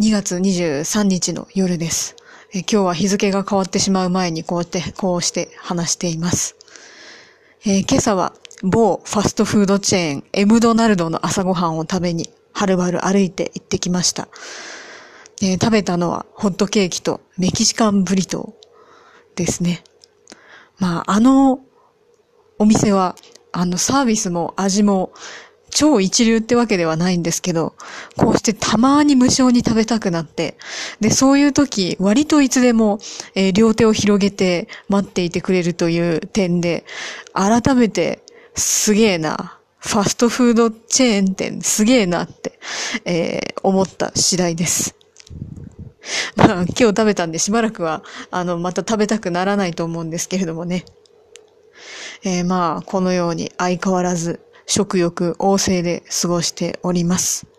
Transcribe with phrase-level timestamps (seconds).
[0.00, 2.16] 2月23日の夜です。
[2.54, 6.56] え今日は日付が変わってしまう前にこうして、こうして話しています。
[7.66, 8.32] えー今朝は
[8.62, 14.28] 某ファストフードチェーン、エムドナルドの朝ごはんを食べに、はるばる歩いて行ってきました。
[15.42, 19.84] えー食べたのはホットケーキとメキシカンブリトーですね。
[20.78, 21.60] まあ、あの
[22.58, 23.14] お店は、
[23.52, 25.12] あのサービスも味も
[25.74, 27.74] 超一流ってわけではないんですけど、
[28.16, 30.56] こうしてたまに無償に食べたくなって、
[31.00, 33.00] で、そういう時、割といつでも、
[33.34, 36.84] えー両手を広げて待っていてくれるという点で、
[37.32, 38.22] 改めて、
[38.54, 39.58] すげえな。
[39.78, 42.58] ファストフードチェーン店すげえなって、
[43.04, 44.94] えー思った次第です。
[46.36, 50.84] まあ、今日食べたんでしばらくは、あの、また食べたくならないと思うんですけれどもね。
[52.24, 54.40] えーまあ、このように相変わらず
[54.74, 57.51] 食欲旺盛で過ごしております。